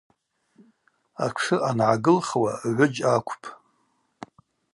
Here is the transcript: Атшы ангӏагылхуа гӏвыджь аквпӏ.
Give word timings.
Атшы 1.25 1.55
ангӏагылхуа 1.69 2.51
гӏвыджь 2.61 3.01
аквпӏ. 3.13 3.47